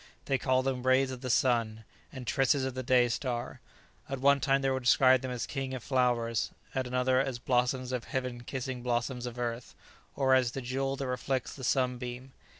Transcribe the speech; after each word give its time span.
They 0.25 0.39
call 0.39 0.63
them 0.63 0.81
"rays 0.81 1.11
of 1.11 1.21
the 1.21 1.29
sun," 1.29 1.83
and 2.11 2.25
"tresses 2.25 2.65
of 2.65 2.73
the 2.73 2.81
day 2.81 3.07
star;" 3.07 3.59
at 4.09 4.17
one 4.19 4.39
time 4.39 4.63
they 4.63 4.69
will 4.71 4.79
describe 4.79 5.21
them 5.21 5.29
as 5.29 5.45
"king 5.45 5.75
of 5.75 5.83
flowers," 5.83 6.49
at 6.73 6.87
another 6.87 7.19
as 7.19 7.37
"blossoms 7.37 7.91
of 7.91 8.05
heaven 8.05 8.41
kissing 8.43 8.81
blossoms 8.81 9.27
of 9.27 9.37
earth," 9.37 9.75
or 10.15 10.33
as 10.33 10.53
"the 10.53 10.61
jewel 10.61 10.95
that 10.95 11.05
reflects 11.05 11.53
the 11.53 11.63
sunbeam." 11.63 12.31